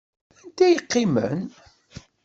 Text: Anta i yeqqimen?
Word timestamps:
Anta 0.43 0.65
i 0.67 0.71
yeqqimen? 0.71 1.39